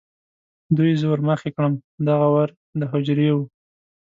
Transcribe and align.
دوی 0.77 0.91
زه 0.99 1.05
ور 1.07 1.21
مخې 1.29 1.49
کړم، 1.55 1.73
دغه 2.07 2.27
ور 2.35 2.49
د 2.79 2.81
هوجرې 2.91 3.29
و. 3.35 3.37